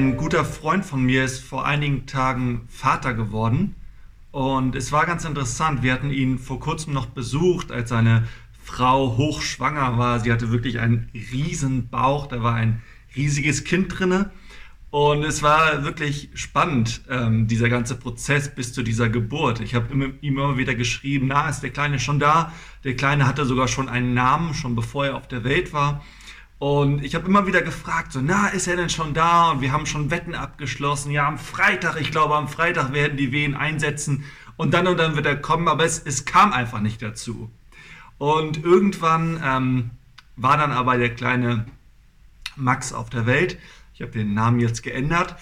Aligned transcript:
Ein 0.00 0.16
guter 0.16 0.46
Freund 0.46 0.86
von 0.86 1.02
mir 1.02 1.26
ist 1.26 1.40
vor 1.40 1.66
einigen 1.66 2.06
Tagen 2.06 2.62
Vater 2.70 3.12
geworden 3.12 3.74
und 4.30 4.74
es 4.74 4.92
war 4.92 5.04
ganz 5.04 5.26
interessant. 5.26 5.82
Wir 5.82 5.92
hatten 5.92 6.10
ihn 6.10 6.38
vor 6.38 6.58
kurzem 6.58 6.94
noch 6.94 7.04
besucht, 7.04 7.70
als 7.70 7.90
seine 7.90 8.26
Frau 8.64 9.18
hochschwanger 9.18 9.98
war. 9.98 10.18
Sie 10.20 10.32
hatte 10.32 10.50
wirklich 10.50 10.80
einen 10.80 11.10
riesen 11.12 11.90
Bauch, 11.90 12.28
da 12.28 12.42
war 12.42 12.54
ein 12.54 12.80
riesiges 13.14 13.64
Kind 13.64 13.98
drinne 13.98 14.30
und 14.88 15.22
es 15.22 15.42
war 15.42 15.84
wirklich 15.84 16.30
spannend, 16.32 17.02
ähm, 17.10 17.46
dieser 17.46 17.68
ganze 17.68 17.94
Prozess 17.94 18.54
bis 18.54 18.72
zu 18.72 18.82
dieser 18.82 19.10
Geburt. 19.10 19.60
Ich 19.60 19.74
habe 19.74 19.92
ihm 19.92 20.14
immer 20.22 20.56
wieder 20.56 20.74
geschrieben, 20.74 21.26
na, 21.26 21.50
ist 21.50 21.60
der 21.60 21.70
Kleine 21.70 22.00
schon 22.00 22.18
da? 22.18 22.54
Der 22.84 22.96
Kleine 22.96 23.26
hatte 23.26 23.44
sogar 23.44 23.68
schon 23.68 23.90
einen 23.90 24.14
Namen, 24.14 24.54
schon 24.54 24.74
bevor 24.74 25.04
er 25.04 25.16
auf 25.16 25.28
der 25.28 25.44
Welt 25.44 25.74
war. 25.74 26.02
Und 26.60 27.02
ich 27.02 27.14
habe 27.14 27.26
immer 27.26 27.46
wieder 27.46 27.62
gefragt, 27.62 28.12
so, 28.12 28.20
na, 28.22 28.48
ist 28.48 28.68
er 28.68 28.76
denn 28.76 28.90
schon 28.90 29.14
da? 29.14 29.52
Und 29.52 29.62
wir 29.62 29.72
haben 29.72 29.86
schon 29.86 30.10
Wetten 30.10 30.34
abgeschlossen. 30.34 31.10
Ja, 31.10 31.26
am 31.26 31.38
Freitag, 31.38 31.98
ich 31.98 32.10
glaube, 32.10 32.36
am 32.36 32.48
Freitag 32.48 32.92
werden 32.92 33.16
die 33.16 33.32
Wehen 33.32 33.54
einsetzen. 33.54 34.24
Und 34.58 34.74
dann 34.74 34.86
und 34.86 34.98
dann 34.98 35.16
wird 35.16 35.24
er 35.24 35.36
kommen, 35.36 35.68
aber 35.68 35.86
es, 35.86 35.98
es 35.98 36.26
kam 36.26 36.52
einfach 36.52 36.80
nicht 36.80 37.00
dazu. 37.00 37.50
Und 38.18 38.62
irgendwann 38.62 39.40
ähm, 39.42 39.90
war 40.36 40.58
dann 40.58 40.70
aber 40.70 40.98
der 40.98 41.14
kleine 41.14 41.64
Max 42.56 42.92
auf 42.92 43.08
der 43.08 43.24
Welt. 43.24 43.58
Ich 43.94 44.02
habe 44.02 44.12
den 44.12 44.34
Namen 44.34 44.60
jetzt 44.60 44.82
geändert. 44.82 45.36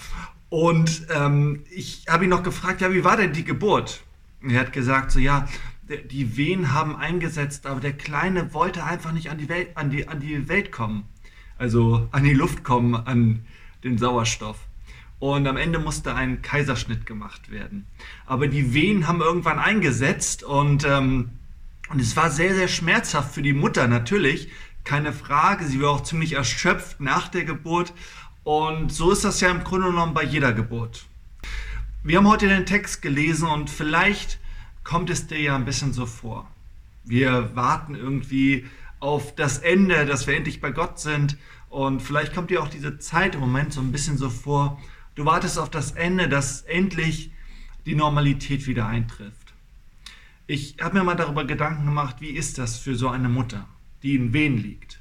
Und 0.51 1.09
ähm, 1.13 1.65
ich 1.69 2.05
habe 2.09 2.25
ihn 2.25 2.31
noch 2.31 2.45
gefragt, 2.45 2.81
ja, 2.81 2.93
wie 2.93 3.03
war 3.03 3.17
denn 3.17 3.33
die 3.33 3.45
Geburt? 3.45 4.05
Und 4.41 4.51
er 4.51 4.61
hat 4.61 4.73
gesagt, 4.73 5.11
so 5.11 5.19
ja, 5.19 5.49
die 5.89 6.37
Wehen 6.37 6.73
haben 6.73 6.97
eingesetzt, 6.97 7.67
aber 7.67 7.81
der 7.81 7.93
Kleine 7.93 8.53
wollte 8.53 8.85
einfach 8.85 9.13
nicht 9.13 9.31
an 9.31 9.39
die 9.39 9.49
Welt, 9.49 9.77
an 9.77 9.91
die, 9.91 10.07
an 10.09 10.21
die 10.21 10.49
Welt 10.49 10.73
kommen. 10.73 11.05
Also 11.57 12.09
an 12.13 12.25
die 12.25 12.35
Luft 12.35 12.63
kommen, 12.63 12.95
an 12.95 13.45
den 13.83 13.99
Sauerstoff. 13.99 14.59
Und 15.19 15.49
am 15.49 15.57
Ende 15.57 15.81
musste 15.81 16.15
ein 16.15 16.43
Kaiserschnitt 16.43 17.05
gemacht 17.05 17.51
werden. 17.51 17.87
Aber 18.27 18.47
die 18.47 18.73
Wehen 18.73 19.09
haben 19.09 19.21
irgendwann 19.21 19.59
eingesetzt 19.59 20.45
und, 20.45 20.85
ähm, 20.85 21.31
und 21.91 22.01
es 22.01 22.17
war 22.17 22.31
sehr, 22.31 22.55
sehr 22.55 22.69
schmerzhaft 22.69 23.35
für 23.35 23.43
die 23.43 23.53
Mutter 23.53 23.89
natürlich. 23.89 24.49
Keine 24.85 25.13
Frage. 25.13 25.65
Sie 25.65 25.81
war 25.83 25.91
auch 25.91 26.03
ziemlich 26.05 26.35
erschöpft 26.35 27.01
nach 27.01 27.29
der 27.29 27.45
Geburt. 27.45 27.93
Und 28.45 28.93
so 28.93 29.11
ist 29.11 29.25
das 29.25 29.41
ja 29.41 29.51
im 29.51 29.65
Grunde 29.65 29.89
genommen 29.89 30.15
bei 30.15 30.23
jeder 30.23 30.53
Geburt. 30.53 31.07
Wir 32.05 32.19
haben 32.19 32.29
heute 32.29 32.47
den 32.47 32.65
Text 32.65 33.03
gelesen 33.03 33.49
und 33.49 33.71
vielleicht 33.71 34.39
kommt 34.89 35.11
es 35.11 35.27
dir 35.27 35.39
ja 35.39 35.55
ein 35.55 35.67
bisschen 35.67 35.93
so 35.93 36.07
vor. 36.07 36.51
Wir 37.05 37.55
warten 37.55 37.95
irgendwie 37.95 38.65
auf 39.01 39.35
das 39.35 39.59
Ende, 39.59 40.07
dass 40.07 40.27
wir 40.27 40.35
endlich 40.35 40.63
bei 40.63 40.71
Gott 40.71 40.99
sind. 40.99 41.37
Und 41.69 42.01
vielleicht 42.01 42.35
kommt 42.35 42.49
dir 42.49 42.63
auch 42.63 42.71
diese 42.71 42.99
Zeit 42.99 43.35
im 43.35 43.43
Moment 43.43 43.75
so 43.75 43.83
ein 43.83 43.93
bisschen 43.93 44.17
so 44.17 44.31
vor. 44.31 44.81
Du 45.15 45.27
wartest 45.27 45.59
auf 45.59 45.69
das 45.69 45.91
Ende, 45.91 46.27
dass 46.27 46.63
endlich 46.63 47.31
die 47.85 47.95
Normalität 47.95 48.67
wieder 48.67 48.87
eintrifft. 48.87 49.53
Ich 50.47 50.77
habe 50.81 50.97
mir 50.97 51.05
mal 51.05 51.17
darüber 51.17 51.45
Gedanken 51.45 51.85
gemacht, 51.85 52.17
wie 52.21 52.31
ist 52.31 52.57
das 52.57 52.79
für 52.79 52.95
so 52.95 53.11
eine 53.11 53.29
Mutter, 53.29 53.69
die 54.03 54.15
in 54.15 54.33
Wehen 54.33 54.57
liegt. 54.57 55.01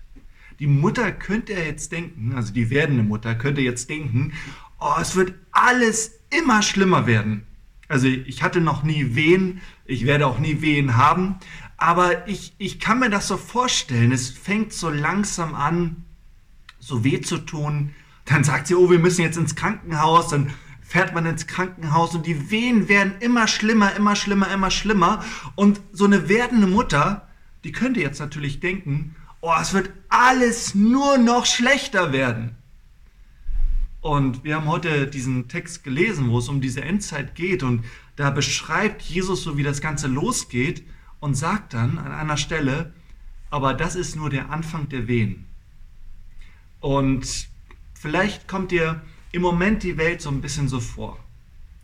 Die 0.60 0.68
Mutter 0.68 1.14
könnte 1.14 1.54
jetzt 1.54 1.94
denken, 1.94 2.34
also 2.36 2.52
die 2.52 2.70
werdende 2.70 3.04
Mutter 3.04 3.36
könnte 3.36 3.62
jetzt 3.62 3.90
denken, 3.90 4.34
oh, 4.82 4.96
es 5.00 5.16
wird 5.16 5.34
alles 5.54 6.20
immer 6.30 6.62
schlimmer 6.62 7.08
werden. 7.08 7.48
Also 7.88 8.08
ich 8.08 8.44
hatte 8.44 8.60
noch 8.60 8.84
nie 8.84 9.16
Wehen, 9.16 9.62
ich 9.86 10.06
werde 10.06 10.28
auch 10.28 10.40
nie 10.40 10.62
Wehen 10.62 10.98
haben, 10.98 11.38
aber 11.78 12.28
ich, 12.28 12.54
ich 12.58 12.80
kann 12.80 13.00
mir 13.00 13.10
das 13.10 13.28
so 13.28 13.38
vorstellen, 13.38 14.12
es 14.12 14.30
fängt 14.30 14.74
so 14.74 14.90
langsam 14.90 15.56
an, 15.56 16.04
so 16.80 17.04
weh 17.04 17.22
zu 17.22 17.38
tun. 17.38 17.94
Dann 18.26 18.44
sagt 18.44 18.68
sie, 18.68 18.76
oh, 18.76 18.90
wir 18.90 19.00
müssen 19.00 19.22
jetzt 19.22 19.38
ins 19.38 19.56
Krankenhaus, 19.56 20.30
dann 20.30 20.52
fährt 20.82 21.14
man 21.14 21.26
ins 21.26 21.48
Krankenhaus 21.48 22.14
und 22.14 22.26
die 22.26 22.50
Wehen 22.50 22.90
werden 22.90 23.14
immer 23.20 23.48
schlimmer, 23.48 23.96
immer 23.96 24.16
schlimmer, 24.16 24.52
immer 24.52 24.72
schlimmer. 24.72 25.24
Und 25.56 25.80
so 25.94 26.06
eine 26.06 26.28
werdende 26.28 26.68
Mutter, 26.68 27.28
die 27.64 27.72
könnte 27.72 28.02
jetzt 28.02 28.20
natürlich 28.20 28.60
denken, 28.60 29.16
oh, 29.42 29.54
es 29.62 29.74
wird 29.74 29.92
alles 30.10 30.76
nur 30.76 31.18
noch 31.18 31.46
schlechter 31.46 32.12
werden. 32.12 32.57
Und 34.08 34.46
wir 34.46 34.56
haben 34.56 34.68
heute 34.68 35.06
diesen 35.06 35.50
Text 35.50 35.84
gelesen, 35.84 36.30
wo 36.30 36.38
es 36.38 36.48
um 36.48 36.62
diese 36.62 36.82
Endzeit 36.82 37.36
geht 37.36 37.62
und 37.62 37.84
da 38.16 38.30
beschreibt 38.30 39.02
Jesus 39.02 39.44
so, 39.44 39.58
wie 39.58 39.64
das 39.64 39.82
Ganze 39.82 40.08
losgeht 40.08 40.86
und 41.20 41.36
sagt 41.36 41.74
dann 41.74 41.98
an 41.98 42.14
einer 42.14 42.38
Stelle, 42.38 42.94
aber 43.50 43.74
das 43.74 43.96
ist 43.96 44.16
nur 44.16 44.30
der 44.30 44.50
Anfang 44.50 44.88
der 44.88 45.10
Wehen. 45.10 45.46
Und 46.80 47.50
vielleicht 47.96 48.48
kommt 48.48 48.72
dir 48.72 49.02
im 49.34 49.42
Moment 49.42 49.84
die 49.84 49.98
Welt 49.98 50.22
so 50.22 50.30
ein 50.30 50.40
bisschen 50.40 50.70
so 50.70 50.80
vor. 50.80 51.20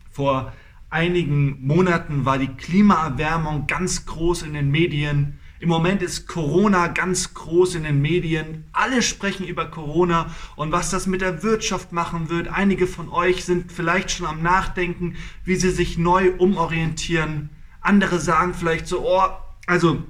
Vor 0.10 0.54
einigen 0.90 1.68
Monaten 1.68 2.24
war 2.24 2.38
die 2.38 2.48
Klimaerwärmung 2.48 3.68
ganz 3.68 4.06
groß 4.06 4.44
in 4.44 4.54
den 4.54 4.72
Medien. 4.72 5.40
Im 5.60 5.70
Moment 5.70 6.02
ist 6.02 6.28
Corona 6.28 6.88
ganz 6.88 7.34
groß 7.34 7.76
in 7.76 7.84
den 7.84 8.02
Medien. 8.02 8.66
Alle 8.74 9.02
sprechen 9.02 9.48
über 9.48 9.72
Corona 9.72 10.34
und 10.56 10.72
was 10.72 10.90
das 10.90 11.08
mit 11.08 11.22
der 11.22 11.42
Wirtschaft 11.42 11.94
machen 11.94 12.30
wird. 12.30 12.50
Einige 12.50 12.86
von 12.86 13.10
euch 13.10 13.46
sind 13.46 13.72
vielleicht 13.72 14.12
schon 14.12 14.26
am 14.26 14.42
Nachdenken, 14.42 15.16
wie 15.46 15.56
sie 15.56 15.72
sich 15.72 15.98
neu 15.98 16.32
umorientieren. 16.38 17.50
Andere 17.80 18.20
sagen 18.20 18.54
vielleicht 18.54 18.88
so, 18.88 19.08
oh, 19.08 19.22
also, 19.66 20.04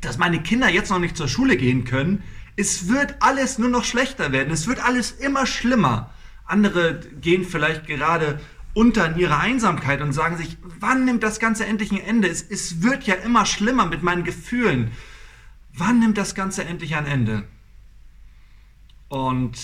dass 0.00 0.18
meine 0.18 0.42
Kinder 0.42 0.68
jetzt 0.68 0.90
noch 0.90 0.98
nicht 0.98 1.16
zur 1.16 1.28
Schule 1.28 1.56
gehen 1.56 1.84
können. 1.84 2.22
Es 2.56 2.88
wird 2.88 3.16
alles 3.20 3.58
nur 3.58 3.70
noch 3.70 3.84
schlechter 3.84 4.32
werden. 4.32 4.52
Es 4.52 4.66
wird 4.66 4.84
alles 4.84 5.12
immer 5.12 5.46
schlimmer. 5.46 6.10
Andere 6.44 7.00
gehen 7.20 7.44
vielleicht 7.44 7.86
gerade 7.86 8.40
unter 8.74 9.06
in 9.06 9.18
ihrer 9.18 9.38
Einsamkeit 9.38 10.00
und 10.00 10.12
sagen 10.12 10.36
sich, 10.36 10.56
wann 10.80 11.04
nimmt 11.04 11.22
das 11.22 11.38
Ganze 11.38 11.66
endlich 11.66 11.92
ein 11.92 12.00
Ende? 12.00 12.28
Es, 12.28 12.42
es 12.42 12.82
wird 12.82 13.04
ja 13.04 13.14
immer 13.14 13.46
schlimmer 13.46 13.86
mit 13.86 14.02
meinen 14.02 14.24
Gefühlen. 14.24 14.92
Wann 15.74 15.98
nimmt 15.98 16.18
das 16.18 16.34
Ganze 16.34 16.64
endlich 16.64 16.96
ein 16.96 17.06
Ende? 17.06 17.44
Und 19.08 19.58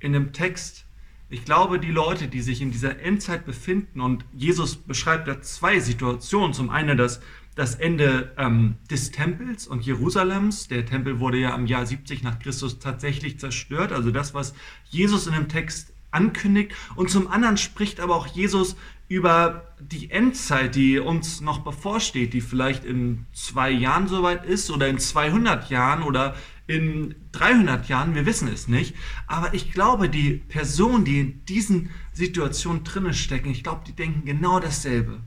in 0.00 0.12
dem 0.12 0.32
Text, 0.32 0.84
ich 1.30 1.44
glaube, 1.44 1.80
die 1.80 1.90
Leute, 1.90 2.28
die 2.28 2.40
sich 2.40 2.62
in 2.62 2.70
dieser 2.70 3.00
Endzeit 3.00 3.44
befinden, 3.44 4.00
und 4.00 4.24
Jesus 4.32 4.76
beschreibt 4.76 5.26
da 5.28 5.40
zwei 5.42 5.80
Situationen. 5.80 6.54
Zum 6.54 6.70
einen 6.70 6.96
das, 6.96 7.20
das 7.56 7.74
Ende 7.74 8.32
ähm, 8.38 8.76
des 8.88 9.10
Tempels 9.10 9.66
und 9.66 9.84
Jerusalems. 9.84 10.68
Der 10.68 10.86
Tempel 10.86 11.18
wurde 11.18 11.38
ja 11.38 11.54
im 11.56 11.66
Jahr 11.66 11.84
70 11.84 12.22
nach 12.22 12.38
Christus 12.38 12.78
tatsächlich 12.78 13.40
zerstört. 13.40 13.92
Also 13.92 14.12
das, 14.12 14.32
was 14.32 14.54
Jesus 14.88 15.26
in 15.26 15.34
dem 15.34 15.48
Text 15.48 15.92
ankündigt. 16.10 16.72
Und 16.96 17.10
zum 17.10 17.28
anderen 17.28 17.56
spricht 17.56 18.00
aber 18.00 18.16
auch 18.16 18.26
Jesus 18.26 18.76
über 19.08 19.72
die 19.80 20.10
Endzeit, 20.10 20.74
die 20.74 20.98
uns 20.98 21.40
noch 21.40 21.60
bevorsteht, 21.60 22.34
die 22.34 22.42
vielleicht 22.42 22.84
in 22.84 23.26
zwei 23.32 23.70
Jahren 23.70 24.06
soweit 24.06 24.44
ist 24.44 24.70
oder 24.70 24.88
in 24.88 24.98
200 24.98 25.70
Jahren 25.70 26.02
oder 26.02 26.36
in 26.66 27.14
300 27.32 27.88
Jahren, 27.88 28.14
wir 28.14 28.26
wissen 28.26 28.48
es 28.48 28.68
nicht. 28.68 28.94
Aber 29.26 29.54
ich 29.54 29.72
glaube, 29.72 30.10
die 30.10 30.34
Personen, 30.34 31.06
die 31.06 31.20
in 31.20 31.44
diesen 31.46 31.90
Situationen 32.12 32.84
drinnen 32.84 33.14
stecken, 33.14 33.50
ich 33.50 33.62
glaube, 33.62 33.82
die 33.86 33.94
denken 33.94 34.26
genau 34.26 34.60
dasselbe. 34.60 35.20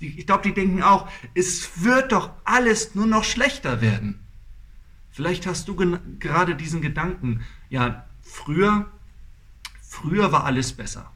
Ich 0.00 0.26
glaube, 0.26 0.44
die 0.44 0.54
denken 0.54 0.82
auch, 0.82 1.08
es 1.34 1.84
wird 1.84 2.12
doch 2.12 2.30
alles 2.44 2.94
nur 2.94 3.06
noch 3.06 3.24
schlechter 3.24 3.82
werden. 3.82 4.20
Vielleicht 5.10 5.46
hast 5.46 5.68
du 5.68 5.74
gerade 6.18 6.54
diesen 6.54 6.80
Gedanken, 6.80 7.42
ja, 7.68 8.06
früher 8.22 8.86
früher 10.00 10.32
war 10.32 10.44
alles 10.44 10.72
besser. 10.72 11.10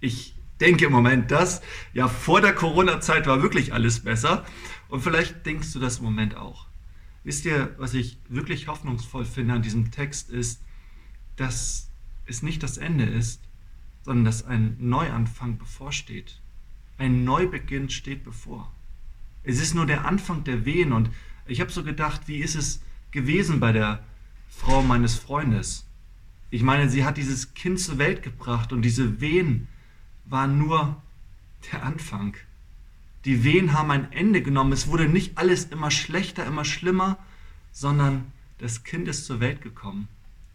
Ich 0.00 0.34
denke 0.60 0.86
im 0.86 0.92
Moment 0.92 1.30
das. 1.30 1.62
Ja, 1.92 2.08
vor 2.08 2.40
der 2.40 2.54
Corona-Zeit 2.54 3.26
war 3.26 3.42
wirklich 3.42 3.72
alles 3.72 4.00
besser. 4.00 4.44
Und 4.88 5.02
vielleicht 5.02 5.46
denkst 5.46 5.72
du 5.72 5.78
das 5.78 5.98
im 5.98 6.04
Moment 6.04 6.36
auch. 6.36 6.66
Wisst 7.24 7.44
ihr, 7.44 7.74
was 7.78 7.94
ich 7.94 8.18
wirklich 8.28 8.68
hoffnungsvoll 8.68 9.24
finde 9.24 9.54
an 9.54 9.62
diesem 9.62 9.90
Text 9.90 10.28
ist, 10.30 10.60
dass 11.36 11.88
es 12.26 12.42
nicht 12.42 12.62
das 12.62 12.78
Ende 12.78 13.04
ist, 13.04 13.40
sondern 14.02 14.24
dass 14.24 14.44
ein 14.44 14.76
Neuanfang 14.78 15.58
bevorsteht. 15.58 16.40
Ein 16.98 17.24
Neubeginn 17.24 17.88
steht 17.88 18.24
bevor. 18.24 18.72
Es 19.44 19.60
ist 19.60 19.74
nur 19.74 19.86
der 19.86 20.04
Anfang 20.04 20.44
der 20.44 20.64
Wehen 20.64 20.92
und 20.92 21.10
ich 21.46 21.60
habe 21.60 21.72
so 21.72 21.82
gedacht, 21.82 22.22
wie 22.26 22.38
ist 22.38 22.54
es 22.54 22.82
gewesen 23.10 23.60
bei 23.60 23.72
der 23.72 24.04
Frau 24.48 24.82
meines 24.82 25.16
Freundes? 25.16 25.86
Ich 26.52 26.62
meine, 26.62 26.90
sie 26.90 27.06
hat 27.06 27.16
dieses 27.16 27.54
Kind 27.54 27.80
zur 27.80 27.96
Welt 27.96 28.22
gebracht 28.22 28.74
und 28.74 28.82
diese 28.82 29.22
Wehen 29.22 29.68
waren 30.26 30.58
nur 30.58 31.00
der 31.72 31.82
Anfang. 31.82 32.36
Die 33.24 33.42
Wehen 33.42 33.72
haben 33.72 33.90
ein 33.90 34.12
Ende 34.12 34.42
genommen. 34.42 34.70
Es 34.72 34.86
wurde 34.86 35.08
nicht 35.08 35.38
alles 35.38 35.64
immer 35.64 35.90
schlechter, 35.90 36.44
immer 36.44 36.66
schlimmer, 36.66 37.16
sondern 37.72 38.30
das 38.58 38.84
Kind 38.84 39.08
ist 39.08 39.24
zur 39.24 39.40
Welt 39.40 39.62
gekommen. 39.62 40.08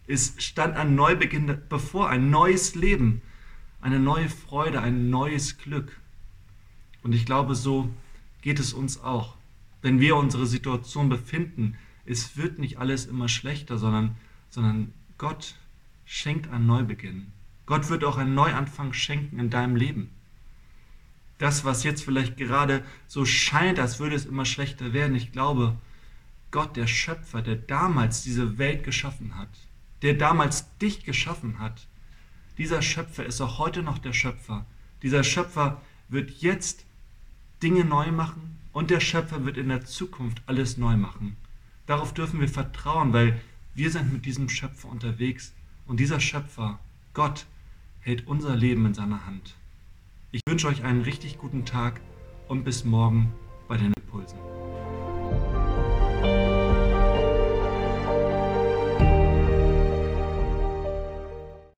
Es 0.06 0.34
stand 0.38 0.76
ein 0.76 0.94
Neubeginn 0.94 1.62
bevor, 1.68 2.08
ein 2.08 2.30
neues 2.30 2.76
Leben, 2.76 3.20
eine 3.80 3.98
neue 3.98 4.28
Freude, 4.28 4.80
ein 4.80 5.10
neues 5.10 5.58
Glück. 5.58 5.98
Und 7.02 7.12
ich 7.12 7.26
glaube, 7.26 7.56
so 7.56 7.92
geht 8.40 8.60
es 8.60 8.72
uns 8.72 9.02
auch. 9.02 9.34
Wenn 9.82 9.98
wir 9.98 10.14
unsere 10.14 10.46
Situation 10.46 11.08
befinden, 11.08 11.76
es 12.06 12.36
wird 12.36 12.60
nicht 12.60 12.78
alles 12.78 13.06
immer 13.06 13.28
schlechter, 13.28 13.78
sondern, 13.78 14.14
sondern 14.48 14.94
Gott 15.18 15.56
schenkt 16.08 16.50
einen 16.50 16.66
Neubeginn. 16.66 17.32
Gott 17.66 17.90
wird 17.90 18.02
auch 18.02 18.16
einen 18.16 18.34
Neuanfang 18.34 18.94
schenken 18.94 19.38
in 19.38 19.50
deinem 19.50 19.76
Leben. 19.76 20.08
Das, 21.36 21.66
was 21.66 21.84
jetzt 21.84 22.02
vielleicht 22.02 22.38
gerade 22.38 22.82
so 23.06 23.26
scheint, 23.26 23.78
als 23.78 24.00
würde 24.00 24.16
es 24.16 24.24
immer 24.24 24.46
schlechter 24.46 24.94
werden, 24.94 25.14
ich 25.14 25.32
glaube, 25.32 25.76
Gott, 26.50 26.76
der 26.76 26.86
Schöpfer, 26.86 27.42
der 27.42 27.56
damals 27.56 28.22
diese 28.22 28.56
Welt 28.56 28.84
geschaffen 28.84 29.36
hat, 29.36 29.50
der 30.00 30.14
damals 30.14 30.78
dich 30.78 31.04
geschaffen 31.04 31.58
hat, 31.58 31.86
dieser 32.56 32.80
Schöpfer 32.80 33.26
ist 33.26 33.42
auch 33.42 33.58
heute 33.58 33.82
noch 33.82 33.98
der 33.98 34.14
Schöpfer. 34.14 34.64
Dieser 35.02 35.22
Schöpfer 35.22 35.82
wird 36.08 36.30
jetzt 36.40 36.86
Dinge 37.62 37.84
neu 37.84 38.10
machen 38.12 38.58
und 38.72 38.90
der 38.90 39.00
Schöpfer 39.00 39.44
wird 39.44 39.58
in 39.58 39.68
der 39.68 39.84
Zukunft 39.84 40.40
alles 40.46 40.78
neu 40.78 40.96
machen. 40.96 41.36
Darauf 41.86 42.14
dürfen 42.14 42.40
wir 42.40 42.48
vertrauen, 42.48 43.12
weil 43.12 43.38
wir 43.74 43.90
sind 43.90 44.10
mit 44.10 44.24
diesem 44.24 44.48
Schöpfer 44.48 44.88
unterwegs 44.88 45.52
und 45.88 45.98
dieser 45.98 46.20
Schöpfer, 46.20 46.78
Gott, 47.14 47.46
hält 48.00 48.26
unser 48.28 48.54
Leben 48.54 48.86
in 48.86 48.94
seiner 48.94 49.26
Hand. 49.26 49.56
Ich 50.30 50.42
wünsche 50.46 50.68
euch 50.68 50.84
einen 50.84 51.02
richtig 51.02 51.38
guten 51.38 51.64
Tag 51.64 52.00
und 52.46 52.62
bis 52.64 52.84
morgen 52.84 53.32
bei 53.66 53.76
den 53.76 53.92
Impulsen. 53.94 54.38